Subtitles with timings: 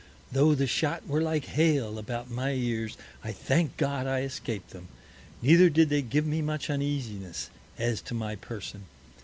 [0.31, 4.87] Tho' the Shot were like Hail about my Ears, I thank God I escaped them,
[5.43, 8.85] neither did they give me much Uneasiness as to my Person.